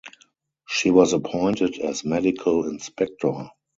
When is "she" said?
0.67-0.89